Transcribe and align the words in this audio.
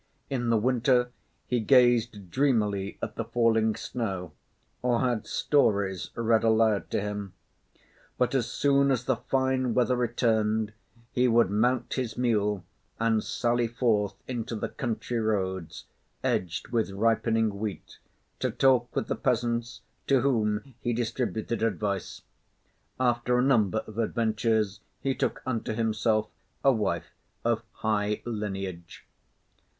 In 0.31 0.49
the 0.49 0.57
winter, 0.57 1.11
he 1.45 1.59
gazed 1.59 2.31
dreamily 2.31 2.97
at 3.03 3.13
the 3.17 3.23
falling 3.23 3.75
snow, 3.75 4.31
or 4.81 5.01
had 5.01 5.27
stories 5.27 6.09
read 6.15 6.43
aloud 6.43 6.89
to 6.89 7.01
him. 7.01 7.33
But 8.17 8.33
as 8.33 8.47
soon 8.51 8.89
as 8.89 9.05
the 9.05 9.17
fine 9.17 9.75
weather 9.75 9.95
returned, 9.95 10.73
he 11.11 11.27
would 11.27 11.51
mount 11.51 11.93
his 11.93 12.17
mule 12.17 12.65
and 12.99 13.23
sally 13.23 13.67
forth 13.67 14.15
into 14.27 14.55
the 14.55 14.69
country 14.69 15.19
roads, 15.19 15.85
edged 16.23 16.69
with 16.69 16.89
ripening 16.89 17.59
wheat, 17.59 17.99
to 18.39 18.49
talk 18.49 18.95
with 18.95 19.05
the 19.05 19.13
peasants, 19.15 19.81
to 20.07 20.21
whom 20.21 20.73
he 20.81 20.93
distributed 20.93 21.61
advice. 21.61 22.23
After 22.99 23.37
a 23.37 23.43
number 23.43 23.83
of 23.85 23.99
adventures 23.99 24.79
he 24.99 25.13
took 25.13 25.43
unto 25.45 25.73
himself 25.75 26.27
a 26.63 26.71
wife 26.71 27.11
of 27.45 27.61
high 27.83 28.23
lineage. 28.25 29.05